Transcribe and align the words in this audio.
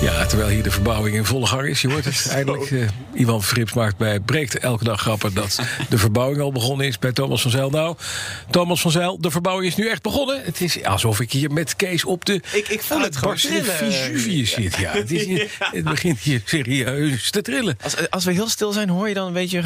Ja, 0.00 0.26
terwijl 0.26 0.50
hier 0.50 0.62
de 0.62 0.70
verbouwing 0.70 1.16
in 1.16 1.24
volle 1.24 1.46
gang 1.46 1.68
is. 1.68 1.80
Je 1.80 1.90
hoort 1.90 2.04
het 2.04 2.28
eindelijk. 2.30 2.70
Uh, 2.70 2.88
Ivan 3.14 3.42
Frips 3.42 3.72
maakt 3.72 3.96
bij 3.96 4.20
Breekt 4.20 4.58
elke 4.58 4.84
dag 4.84 5.00
grappen 5.00 5.34
dat 5.34 5.60
de 5.88 5.98
verbouwing 5.98 6.40
al 6.40 6.52
begonnen 6.52 6.86
is 6.86 6.98
bij 6.98 7.12
Thomas 7.12 7.42
van 7.42 7.50
Zijl. 7.50 7.70
Nou, 7.70 7.96
Thomas 8.50 8.80
van 8.80 8.90
Zijl, 8.90 9.20
de 9.20 9.30
verbouwing 9.30 9.70
is 9.70 9.76
nu 9.76 9.88
echt 9.88 10.02
begonnen. 10.02 10.42
Het 10.44 10.60
is 10.60 10.84
alsof 10.84 11.20
ik 11.20 11.32
hier 11.32 11.50
met 11.50 11.76
Kees 11.76 12.04
op 12.04 12.24
de 12.24 12.34
ik, 12.52 12.68
ik 12.68 12.82
voel 12.82 13.00
het 13.00 13.16
gewoon 13.16 13.38
Vesuvius 13.38 14.50
zit. 14.50 14.76
Ja, 14.76 14.92
het, 14.92 15.10
is 15.10 15.26
het 15.58 15.84
begint 15.84 16.18
hier 16.18 16.42
serieus 16.44 17.30
te 17.30 17.42
trillen. 17.42 17.76
Als, 17.82 18.10
als 18.10 18.24
we 18.24 18.32
heel 18.32 18.48
stil 18.48 18.72
zijn, 18.72 18.88
hoor 18.88 19.08
je 19.08 19.14
dan 19.14 19.26
een 19.26 19.32
beetje 19.32 19.62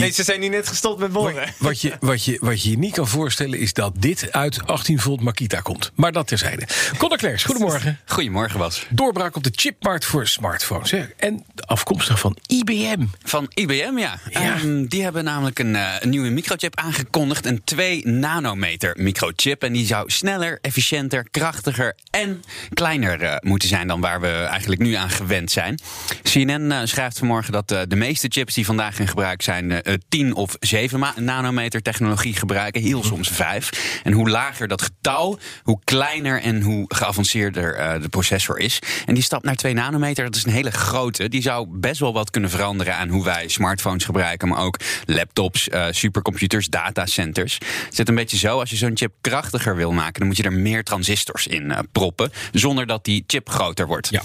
nee, 0.00 0.10
ze 0.10 0.22
zijn 0.22 0.40
nu 0.40 0.48
net 0.48 0.68
gestopt 0.68 1.00
met 1.00 1.12
boren. 1.12 1.48
Wat 1.58 1.80
je, 1.80 1.92
wat, 2.00 2.24
je, 2.24 2.36
wat 2.40 2.62
je 2.62 2.70
je 2.70 2.78
niet 2.78 2.92
kan 2.92 3.08
voorstellen 3.08 3.58
is 3.58 3.72
dat 3.72 3.92
dit 3.96 4.32
uit 4.32 4.66
18 4.66 4.98
volt 4.98 5.20
Makita 5.20 5.60
komt. 5.60 5.90
Maar 5.94 6.12
dat 6.12 6.26
terzijde. 6.26 6.66
Conor 6.98 7.16
Klerks, 7.16 7.44
goedemorgen. 7.44 7.98
Goedemorgen, 8.04 8.58
Bas. 8.58 8.86
Doorbraak 8.90 9.36
op 9.36 9.44
de 9.44 9.52
chipmarkt 9.54 10.04
voor 10.04 10.26
smartphones. 10.26 10.90
Hè? 10.90 11.04
En 11.16 11.44
afkomstig 11.66 12.18
van 12.18 12.36
IBM. 12.46 13.04
Van 13.22 13.50
IBM, 13.54 13.98
ja. 13.98 14.18
ja. 14.30 14.60
Um, 14.60 14.88
die 14.88 15.02
hebben 15.02 15.24
namelijk 15.24 15.58
een, 15.58 15.74
uh, 15.74 15.94
een, 16.00 16.08
nieuwe 16.08 16.28
microchip 16.28 16.76
aangekondigd. 16.76 17.46
Een 17.46 17.64
2 17.64 18.06
nanometer 18.06 18.96
microchip. 18.98 19.62
En 19.62 19.72
die 19.72 19.86
zou 19.86 20.10
sneller, 20.10 20.58
efficiënter, 20.60 21.26
krachtiger 21.30 21.94
en 22.10 22.42
kleiner 22.72 23.22
uh, 23.22 23.36
moeten 23.40 23.68
zijn 23.68 23.86
dan 23.86 24.00
waar 24.00 24.20
we 24.20 24.28
eigenlijk 24.28 24.80
nu 24.80 24.92
aan 24.92 25.10
gewend 25.10 25.50
zijn. 25.50 25.78
CNN 26.22 26.70
uh, 26.70 26.80
schrijft 26.84 27.18
vanmorgen 27.18 27.52
dat 27.52 27.68
de 27.68 27.96
meeste 27.96 28.28
chips 28.30 28.54
die 28.54 28.66
vandaag 28.66 28.98
in 28.98 29.08
gebruik 29.08 29.42
zijn 29.42 29.81
10 30.08 30.28
eh, 30.28 30.36
of 30.36 30.56
7 30.60 31.12
nanometer 31.16 31.82
technologie 31.82 32.34
gebruiken, 32.34 32.82
heel 32.82 33.04
soms 33.04 33.28
5. 33.28 34.00
En 34.02 34.12
hoe 34.12 34.30
lager 34.30 34.68
dat 34.68 34.82
getal, 34.82 35.38
hoe 35.62 35.78
kleiner 35.84 36.40
en 36.40 36.62
hoe 36.62 36.84
geavanceerder 36.88 37.78
uh, 37.78 38.02
de 38.02 38.08
processor 38.08 38.58
is. 38.58 38.78
En 39.06 39.14
die 39.14 39.22
stap 39.22 39.44
naar 39.44 39.54
2 39.54 39.74
nanometer, 39.74 40.24
dat 40.24 40.36
is 40.36 40.44
een 40.44 40.52
hele 40.52 40.70
grote. 40.70 41.28
Die 41.28 41.42
zou 41.42 41.66
best 41.70 42.00
wel 42.00 42.12
wat 42.12 42.30
kunnen 42.30 42.50
veranderen 42.50 42.96
aan 42.96 43.08
hoe 43.08 43.24
wij 43.24 43.48
smartphones 43.48 44.04
gebruiken, 44.04 44.48
maar 44.48 44.62
ook 44.64 44.78
laptops, 45.06 45.68
uh, 45.68 45.86
supercomputers, 45.90 46.68
datacenters. 46.68 47.58
Het 47.84 47.94
zit 47.94 48.08
een 48.08 48.14
beetje 48.14 48.38
zo, 48.38 48.58
als 48.58 48.70
je 48.70 48.76
zo'n 48.76 48.96
chip 48.96 49.12
krachtiger 49.20 49.76
wil 49.76 49.92
maken, 49.92 50.18
dan 50.18 50.26
moet 50.26 50.36
je 50.36 50.42
er 50.42 50.52
meer 50.52 50.84
transistors 50.84 51.46
in 51.46 51.74
proppen, 51.92 52.32
zonder 52.52 52.86
dat 52.86 53.04
die 53.04 53.24
chip 53.26 53.48
groter 53.48 53.86
wordt. 53.86 54.08
Ja. 54.10 54.22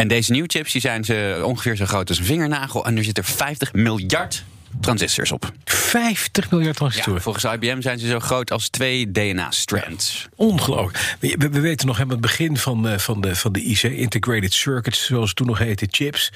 En 0.00 0.08
deze 0.08 0.32
nieuwe 0.32 0.48
chips 0.48 0.72
die 0.72 0.80
zijn 0.80 1.04
ze 1.04 1.40
ongeveer 1.44 1.76
zo 1.76 1.84
groot 1.84 2.08
als 2.08 2.18
een 2.18 2.24
vingernagel. 2.24 2.86
En 2.86 2.96
er 2.96 3.04
zitten 3.04 3.24
50 3.24 3.72
miljard 3.72 4.44
transistors 4.80 5.32
op. 5.32 5.52
50 5.64 6.50
miljard 6.50 6.76
transistoren? 6.76 7.14
Ja, 7.14 7.20
volgens 7.20 7.44
IBM 7.44 7.80
zijn 7.80 7.98
ze 7.98 8.06
zo 8.06 8.20
groot 8.20 8.50
als 8.50 8.68
twee 8.68 9.10
DNA-strands. 9.10 10.28
ongelooflijk. 10.36 11.16
We, 11.20 11.48
we, 11.50 11.60
weten 11.60 11.86
nog 11.86 11.96
helemaal 11.96 12.16
het 12.16 12.26
begin 12.26 12.56
van, 12.56 12.86
uh, 12.86 12.98
van, 12.98 13.20
de, 13.20 13.36
van 13.36 13.52
de 13.52 13.62
IC, 13.62 13.82
Integrated 13.82 14.52
Circuits, 14.52 15.06
zoals 15.06 15.28
het 15.28 15.36
toen 15.36 15.46
nog 15.46 15.58
heette, 15.58 15.86
chips. 15.90 16.32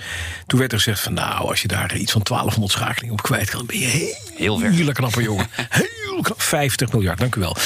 Toen 0.47 0.59
werd 0.59 0.73
er 0.73 0.79
gezegd 0.79 1.01
van 1.01 1.13
nou, 1.13 1.49
als 1.49 1.63
je 1.63 1.69
daar 1.69 1.97
iets 1.97 2.13
van 2.13 2.23
1200 2.23 2.79
schakelingen 2.79 3.15
op 3.15 3.23
kwijt 3.23 3.51
kan, 3.51 3.67
ben 3.67 3.79
je 3.79 3.87
heel, 3.87 4.17
heel 4.37 4.59
ver. 4.59 4.71
Hele 4.71 4.93
knappe 4.93 5.23
jongen. 5.23 5.47
heel 5.71 6.21
knap. 6.23 6.43
50 6.43 6.93
miljard, 6.93 7.19
dank 7.19 7.35
u 7.35 7.41
wel. 7.41 7.57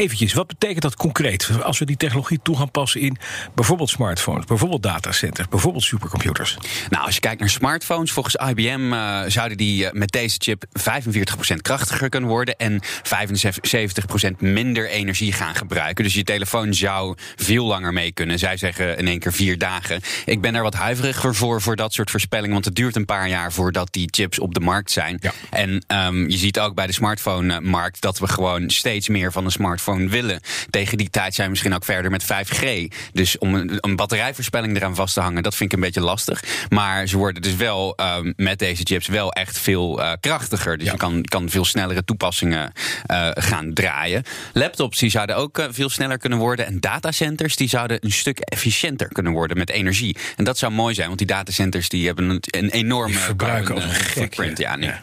Eventjes, 0.00 0.32
wat 0.32 0.46
betekent 0.46 0.82
dat 0.82 0.96
concreet? 0.96 1.48
Als 1.62 1.78
we 1.78 1.84
die 1.84 1.96
technologie 1.96 2.40
toe 2.42 2.56
gaan 2.56 2.70
passen 2.70 3.00
in 3.00 3.16
bijvoorbeeld 3.54 3.90
smartphones, 3.90 4.44
bijvoorbeeld 4.44 4.82
datacenters, 4.82 5.48
bijvoorbeeld 5.48 5.84
supercomputers. 5.84 6.56
Nou, 6.90 7.04
als 7.04 7.14
je 7.14 7.20
kijkt 7.20 7.40
naar 7.40 7.48
smartphones, 7.48 8.12
volgens 8.12 8.34
IBM 8.34 8.92
uh, 8.92 9.20
zouden 9.26 9.56
die 9.56 9.84
uh, 9.84 9.90
met 9.92 10.12
deze 10.12 10.36
chip 10.38 10.64
45% 10.64 11.56
krachtiger 11.62 12.08
kunnen 12.08 12.28
worden 12.30 12.56
en 12.56 12.82
75% 12.82 14.36
minder 14.38 14.88
energie 14.88 15.32
gaan 15.32 15.54
gebruiken. 15.54 16.04
Dus 16.04 16.14
je 16.14 16.24
telefoon 16.24 16.74
zou 16.74 17.16
veel 17.36 17.66
langer 17.66 17.92
mee 17.92 18.12
kunnen. 18.12 18.38
Zij 18.38 18.56
zeggen 18.56 18.98
in 18.98 19.06
één 19.06 19.18
keer 19.18 19.32
vier 19.32 19.58
dagen. 19.58 20.00
Ik 20.24 20.40
ben 20.40 20.54
er 20.54 20.62
wat 20.62 20.74
huiveriger 20.74 21.34
voor, 21.34 21.62
voor 21.62 21.76
dat 21.76 21.92
soort 21.92 22.10
voorspellingen, 22.10 22.52
want 22.52 22.64
het 22.64 22.74
duurt 22.74 22.96
een 22.96 23.04
paar 23.04 23.28
jaar 23.28 23.52
voordat 23.52 23.92
die 23.92 24.08
chips 24.10 24.38
op 24.38 24.54
de 24.54 24.60
markt 24.60 24.90
zijn. 24.90 25.18
Ja. 25.20 25.32
En 25.50 25.84
um, 26.06 26.28
je 26.28 26.36
ziet 26.36 26.60
ook 26.60 26.74
bij 26.74 26.86
de 26.86 26.92
smartphone-markt 26.92 28.00
dat 28.00 28.18
we 28.18 28.28
gewoon 28.28 28.70
steeds 28.70 29.08
meer 29.08 29.32
van 29.32 29.44
een 29.44 29.50
smartphone 29.50 29.88
willen. 29.98 30.40
Tegen 30.70 30.98
die 30.98 31.10
tijd 31.10 31.34
zijn 31.34 31.46
we 31.46 31.52
misschien 31.52 31.74
ook 31.74 31.84
verder 31.84 32.10
met 32.10 32.24
5G. 32.24 32.64
Dus 33.12 33.38
om 33.38 33.54
een, 33.54 33.78
een 33.80 33.96
batterijvoorspelling 33.96 34.76
eraan 34.76 34.94
vast 34.94 35.14
te 35.14 35.20
hangen, 35.20 35.42
dat 35.42 35.54
vind 35.54 35.72
ik 35.72 35.78
een 35.78 35.84
beetje 35.84 36.00
lastig. 36.00 36.44
Maar 36.68 37.06
ze 37.06 37.16
worden 37.16 37.42
dus 37.42 37.56
wel 37.56 37.98
um, 38.18 38.32
met 38.36 38.58
deze 38.58 38.82
chips 38.82 39.06
wel 39.06 39.32
echt 39.32 39.58
veel 39.58 40.00
uh, 40.00 40.12
krachtiger. 40.20 40.78
Dus 40.78 40.90
je 40.90 40.96
kan, 40.96 41.22
kan 41.22 41.50
veel 41.50 41.64
snellere 41.64 42.04
toepassingen 42.04 42.72
uh, 43.10 43.28
gaan 43.32 43.72
draaien. 43.72 44.22
Laptops 44.52 44.98
die 44.98 45.10
zouden 45.10 45.36
ook 45.36 45.58
uh, 45.58 45.66
veel 45.70 45.88
sneller 45.88 46.18
kunnen 46.18 46.38
worden. 46.38 46.66
En 46.66 46.80
datacenters 46.80 47.56
die 47.56 47.68
zouden 47.68 47.98
een 48.00 48.12
stuk 48.12 48.38
efficiënter 48.38 49.08
kunnen 49.08 49.32
worden 49.32 49.58
met 49.58 49.70
energie. 49.70 50.16
En 50.36 50.44
dat 50.44 50.58
zou 50.58 50.72
mooi 50.72 50.94
zijn, 50.94 51.06
want 51.06 51.18
die 51.18 51.26
datacenters 51.26 51.88
die 51.88 52.06
hebben 52.06 52.28
een, 52.28 52.40
een 52.40 52.70
enorme 52.70 53.14
verbruiken 53.14 53.74
carbon, 53.74 53.94
footprint. 53.94 54.58
Ja. 54.58 54.76
Ja. 54.78 55.02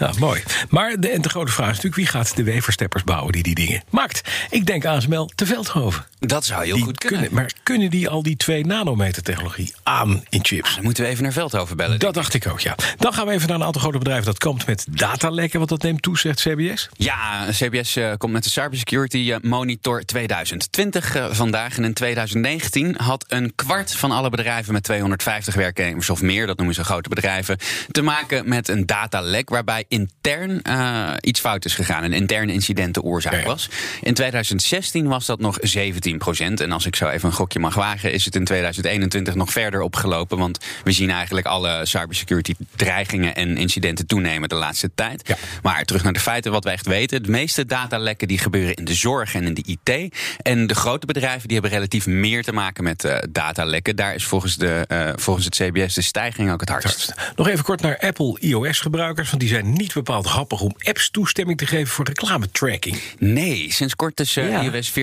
Ja, 0.00 0.12
mooi. 0.18 0.42
Maar 0.68 1.00
de, 1.00 1.08
en 1.08 1.22
de 1.22 1.28
grote 1.28 1.52
vraag 1.52 1.70
is 1.70 1.74
natuurlijk... 1.74 1.96
wie 1.96 2.06
gaat 2.06 2.36
de 2.36 2.42
weversteppers 2.42 3.04
bouwen 3.04 3.32
die 3.32 3.42
die 3.42 3.54
dingen 3.54 3.82
maakt? 3.90 4.30
Ik 4.50 4.66
denk 4.66 4.84
ASML 4.84 5.30
te 5.34 5.46
Veldhoven. 5.46 6.04
Dat 6.18 6.44
zou 6.44 6.64
heel 6.64 6.78
goed 6.78 6.98
kunnen. 6.98 7.28
Maar 7.32 7.52
kunnen 7.62 7.90
die 7.90 8.08
al 8.08 8.22
die 8.22 8.36
2 8.36 8.66
nanometer 8.66 9.22
technologie 9.22 9.74
aan 9.82 10.24
in 10.28 10.44
chips? 10.44 10.68
Ah, 10.68 10.74
dan 10.74 10.84
moeten 10.84 11.04
we 11.04 11.10
even 11.10 11.22
naar 11.22 11.32
Veldhoven 11.32 11.76
bellen. 11.76 11.98
Dat 11.98 12.14
dacht 12.14 12.34
ik 12.34 12.46
ook, 12.46 12.60
ja. 12.60 12.74
Dan 12.98 13.12
gaan 13.12 13.26
we 13.26 13.32
even 13.32 13.48
naar 13.48 13.56
een 13.56 13.64
aantal 13.64 13.80
grote 13.80 13.98
bedrijven. 13.98 14.24
Dat 14.24 14.38
komt 14.38 14.66
met 14.66 14.86
datalekken, 14.90 15.58
want 15.58 15.70
dat 15.70 15.82
neemt 15.82 16.02
toe, 16.02 16.18
zegt 16.18 16.40
CBS. 16.40 16.88
Ja, 16.92 17.46
CBS 17.50 17.96
uh, 17.96 18.12
komt 18.16 18.32
met 18.32 18.44
de 18.44 18.50
Cybersecurity 18.50 19.18
uh, 19.18 19.36
Monitor 19.42 20.04
2020 20.04 21.16
uh, 21.16 21.26
vandaag. 21.30 21.76
En 21.76 21.84
in 21.84 21.94
2019 21.94 22.96
had 22.96 23.24
een 23.28 23.52
kwart 23.54 23.94
van 23.94 24.10
alle 24.10 24.30
bedrijven 24.30 24.72
met 24.72 24.82
250 24.82 25.54
werknemers 25.54 26.10
of 26.10 26.22
meer... 26.22 26.46
dat 26.46 26.56
noemen 26.56 26.74
ze 26.74 26.84
grote 26.84 27.08
bedrijven... 27.08 27.58
te 27.90 28.02
maken 28.02 28.48
met 28.48 28.68
een 28.68 28.86
datalek 28.86 29.39
waarbij 29.48 29.84
intern 29.88 30.60
uh, 30.68 31.12
iets 31.20 31.40
fout 31.40 31.64
is 31.64 31.74
gegaan. 31.74 32.04
Een 32.04 32.12
interne 32.12 32.52
incident 32.52 32.94
de 32.94 33.02
oorzaak 33.02 33.44
was. 33.44 33.68
In 34.00 34.14
2016 34.14 35.08
was 35.08 35.26
dat 35.26 35.40
nog 35.40 35.58
17 35.60 36.18
procent. 36.18 36.60
En 36.60 36.72
als 36.72 36.86
ik 36.86 36.96
zo 36.96 37.08
even 37.08 37.28
een 37.28 37.34
gokje 37.34 37.58
mag 37.58 37.74
wagen, 37.74 38.12
is 38.12 38.24
het 38.24 38.34
in 38.34 38.44
2021 38.44 39.34
nog 39.34 39.52
verder 39.52 39.80
opgelopen. 39.80 40.38
Want 40.38 40.58
we 40.84 40.92
zien 40.92 41.10
eigenlijk 41.10 41.46
alle 41.46 41.86
cybersecurity 41.86 42.54
dreigingen 42.76 43.34
en 43.34 43.56
incidenten 43.56 44.06
toenemen 44.06 44.48
de 44.48 44.54
laatste 44.54 44.90
tijd. 44.94 45.28
Ja. 45.28 45.36
Maar 45.62 45.84
terug 45.84 46.02
naar 46.02 46.12
de 46.12 46.20
feiten, 46.20 46.52
wat 46.52 46.64
we 46.64 46.70
echt 46.70 46.86
weten. 46.86 47.22
De 47.22 47.30
meeste 47.30 47.66
datalekken 47.66 48.28
die 48.28 48.38
gebeuren 48.38 48.74
in 48.74 48.84
de 48.84 48.94
zorg 48.94 49.34
en 49.34 49.44
in 49.44 49.54
de 49.54 49.62
IT. 49.66 50.14
En 50.42 50.66
de 50.66 50.74
grote 50.74 51.06
bedrijven 51.06 51.48
die 51.48 51.58
hebben 51.58 51.70
relatief 51.70 52.06
meer 52.06 52.42
te 52.42 52.52
maken 52.52 52.84
met 52.84 53.04
uh, 53.04 53.18
datalekken. 53.30 53.96
Daar 53.96 54.14
is 54.14 54.24
volgens, 54.24 54.56
de, 54.56 54.84
uh, 54.88 55.10
volgens 55.16 55.44
het 55.44 55.54
CBS 55.54 55.94
de 55.94 56.02
stijging 56.02 56.52
ook 56.52 56.60
het 56.60 56.68
hardst. 56.68 57.14
Nog 57.36 57.48
even 57.48 57.64
kort 57.64 57.80
naar 57.80 57.98
Apple 57.98 58.36
iOS-gebruikers. 58.40 59.29
Want 59.30 59.42
die 59.42 59.48
zijn 59.48 59.72
niet 59.72 59.94
bepaald 59.94 60.26
happig 60.26 60.60
om 60.60 60.74
apps 60.82 61.10
toestemming 61.10 61.58
te 61.58 61.66
geven 61.66 61.86
voor 61.86 62.04
reclame-tracking. 62.04 63.00
Nee, 63.18 63.72
sinds 63.72 63.96
kort 63.96 64.20
is 64.20 64.36
uh, 64.36 64.50
ja. 64.50 64.62
iOS 64.62 64.90
14.5 64.90 64.96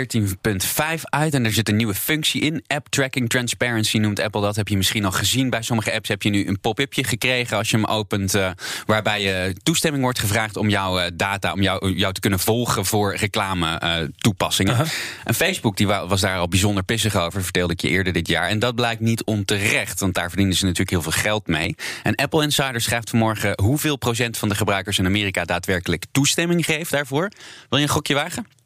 uit 1.02 1.34
en 1.34 1.46
er 1.46 1.54
zit 1.54 1.70
een 1.70 1.76
nieuwe 1.76 1.94
functie 1.94 2.42
in. 2.42 2.64
App 2.68 2.88
Tracking 2.90 3.30
Transparency 3.30 3.98
noemt 3.98 4.20
Apple 4.20 4.42
dat. 4.42 4.56
Heb 4.56 4.68
je 4.68 4.78
misschien 4.78 5.06
al 5.06 5.12
gezien. 5.12 5.50
Bij 5.50 5.62
sommige 5.62 5.94
apps 5.94 6.10
heb 6.10 6.22
je 6.22 6.30
nu 6.30 6.48
een 6.48 6.60
pop-upje 6.60 7.04
gekregen 7.04 7.58
als 7.58 7.70
je 7.70 7.78
hem 7.78 7.86
opent. 7.86 8.36
Uh, 8.36 8.50
waarbij 8.86 9.22
je 9.22 9.56
toestemming 9.64 10.04
wordt 10.04 10.20
gevraagd 10.20 10.58
om 10.58 10.70
jouw 10.70 11.00
uh, 11.00 11.06
data, 11.14 11.54
om 11.54 11.62
jou, 11.62 11.94
jou 11.94 12.14
te 12.14 12.20
kunnen 12.20 12.40
volgen 12.40 12.86
voor 12.86 13.16
reclame-toepassingen. 13.16 14.74
Uh 14.74 14.80
-huh. 14.80 14.88
En 15.24 15.34
Facebook 15.34 15.78
die 15.78 15.88
was 15.88 16.22
daar 16.22 16.38
al 16.38 16.48
bijzonder 16.48 16.84
pissig 16.84 17.16
over, 17.16 17.44
vertelde 17.44 17.74
ik 17.74 17.82
je 17.82 17.90
eerder 17.90 18.14
dit 18.14 18.28
jaar. 18.28 18.48
En 18.48 18.60
dat 18.60 18.76
blijkt 18.76 19.02
niet 19.02 19.24
onterecht, 19.24 20.00
want 20.00 20.14
daar 20.14 20.28
verdienen 20.28 20.56
ze 20.56 20.64
natuurlijk 20.64 20.90
heel 20.90 21.02
veel 21.02 21.22
geld 21.22 21.48
mee. 21.48 21.76
En 22.04 22.16
Apple 22.16 22.44
Insider 22.44 22.82
schrijft 22.82 23.10
vanmorgen 23.10 23.62
hoeveel 23.62 23.96
procent 23.96 24.16
van 24.38 24.50
de 24.50 24.56
gebruikers 24.56 25.00
in 25.00 25.06
Amerika 25.06 25.46
daadwerkelijk 25.46 26.06
toestemming 26.12 26.66
geeft 26.66 26.92
daarvoor. 26.92 27.32
Wil 27.70 27.80
je 27.80 27.86
een 27.86 27.92
gokje 27.92 28.14
wagen? 28.14 28.57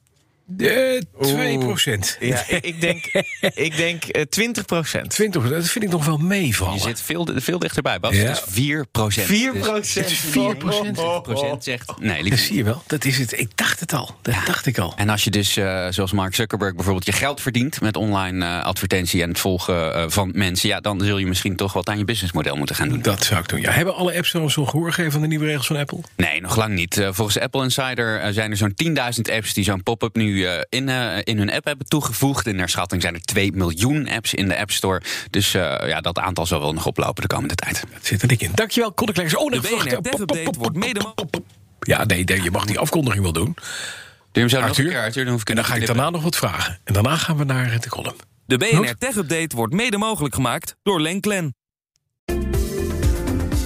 De 0.56 1.03
2 1.21 1.57
procent. 1.57 2.18
Ja, 2.19 2.44
ik 2.48 2.81
denk, 2.81 3.06
ik 3.53 3.75
denk 3.75 4.03
uh, 4.18 4.21
20 4.21 4.65
procent. 4.65 5.09
20 5.09 5.50
dat 5.50 5.69
vind 5.69 5.83
ik 5.86 5.92
nog 5.92 6.06
wel 6.06 6.18
meevallen. 6.18 6.74
Je 6.74 6.80
zit 6.80 7.01
veel, 7.01 7.27
veel 7.36 7.59
dichterbij, 7.59 8.00
Bas. 8.00 8.15
Ja. 8.15 8.30
Dus 8.30 8.42
4 8.48 8.86
procent. 8.92 9.25
4 9.25 9.51
procent? 9.57 10.07
Dus 10.07 10.18
4 10.18 10.56
procent. 10.56 11.63
zegt... 11.63 11.94
Nee, 12.00 12.30
dat 12.30 12.39
zie 12.39 12.56
je 12.56 12.63
wel. 12.63 12.83
Dat 12.88 13.06
is 13.06 13.18
het. 13.18 13.39
Ik 13.39 13.57
dacht 13.57 13.80
het 13.80 13.94
al. 13.94 14.15
Dat 14.21 14.36
dacht 14.45 14.65
ik 14.65 14.77
al. 14.77 14.94
En 14.95 15.09
als 15.09 15.24
je 15.24 15.30
dus, 15.30 15.57
uh, 15.57 15.88
zoals 15.89 16.12
Mark 16.12 16.36
Zuckerberg 16.36 16.75
bijvoorbeeld, 16.75 17.06
je 17.06 17.12
geld 17.12 17.42
verdient 17.42 17.81
met 17.81 17.95
online 17.95 18.45
uh, 18.45 18.63
advertentie 18.63 19.21
en 19.21 19.30
het 19.30 19.39
volgen 19.39 19.95
uh, 19.95 20.03
van 20.07 20.31
mensen, 20.36 20.69
ja, 20.69 20.80
dan 20.80 21.01
zul 21.01 21.18
je 21.18 21.27
misschien 21.27 21.56
toch 21.56 21.74
wat 21.74 21.89
aan 21.89 21.98
je 21.98 22.06
businessmodel 22.06 22.56
moeten 22.56 22.75
gaan 22.75 22.89
doen. 22.89 23.01
Dat 23.01 23.24
zou 23.24 23.39
ik 23.42 23.50
doen. 23.50 23.62
Ja, 23.62 23.71
hebben 23.71 23.95
alle 23.95 24.15
apps 24.15 24.30
zo'n 24.30 24.50
gehoor 24.50 24.88
gegeven 24.88 25.12
van 25.12 25.21
de 25.21 25.27
nieuwe 25.27 25.45
regels 25.45 25.68
van 25.68 25.77
Apple? 25.77 26.00
Nee, 26.15 26.42
nog 26.42 26.56
lang 26.56 26.74
niet. 26.74 27.07
volgens 27.09 27.39
Apple 27.39 27.63
Insider 27.63 28.33
zijn 28.33 28.51
er 28.51 28.57
zo'n 28.57 28.74
10.000 28.83 29.36
apps 29.36 29.53
die 29.53 29.63
zo'n 29.63 29.83
pop-up 29.83 30.15
nu 30.15 30.40
in, 30.69 30.89
in 31.23 31.38
hun 31.38 31.51
app 31.51 31.65
hebben 31.65 31.88
toegevoegd. 31.88 32.47
In 32.47 32.55
naar 32.55 32.69
schatting 32.69 33.01
zijn 33.01 33.13
er 33.13 33.21
2 33.21 33.51
miljoen 33.51 34.09
apps 34.09 34.33
in 34.33 34.47
de 34.47 34.57
App 34.57 34.71
Store. 34.71 35.01
Dus 35.29 35.51
ja, 35.51 36.01
dat 36.01 36.19
aantal 36.19 36.45
zal 36.45 36.59
wel 36.59 36.73
nog 36.73 36.85
oplopen 36.85 37.21
de 37.21 37.27
komende 37.27 37.55
tijd. 37.55 37.83
Dat 37.93 38.05
zit 38.05 38.21
er 38.21 38.27
dik 38.27 38.41
in. 38.41 38.51
Dankjewel, 38.53 38.93
Oh, 39.35 39.51
de 39.51 39.59
BNR 39.59 40.01
Tech 40.01 40.19
Update 40.19 40.59
wordt 40.59 40.75
mede... 40.75 41.13
Ja, 41.79 42.05
nee, 42.05 42.43
je 42.43 42.51
mag 42.51 42.65
die 42.65 42.79
afkondiging 42.79 43.23
wel 43.23 43.33
doen. 43.33 43.55
Doe 44.31 44.43
hem 44.43 44.49
zo 44.49 44.59
Arthur, 44.59 44.67
nog 44.67 44.77
een 44.77 44.91
keer, 44.91 45.03
Arthur, 45.03 45.23
dan 45.23 45.33
hoef 45.33 45.41
ik 45.41 45.49
en 45.49 45.55
dan 45.55 45.65
ga 45.65 45.75
ik 45.75 45.85
daarna 45.85 46.09
nog 46.09 46.23
wat 46.23 46.35
vragen. 46.35 46.79
En 46.83 46.93
daarna 46.93 47.15
gaan 47.15 47.38
we 47.38 47.43
naar 47.43 47.79
de 47.79 47.89
column. 47.89 48.15
De 48.45 48.57
BNR 48.57 48.97
Tech 48.97 49.15
Update 49.15 49.55
wordt 49.55 49.73
mede 49.73 49.97
mogelijk 49.97 50.35
gemaakt 50.35 50.75
door 50.83 51.01
Lenklen. 51.01 51.55